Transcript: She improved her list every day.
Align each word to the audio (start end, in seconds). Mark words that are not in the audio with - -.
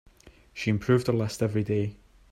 She 0.51 0.71
improved 0.71 1.05
her 1.05 1.13
list 1.13 1.43
every 1.43 1.63
day. 1.63 1.97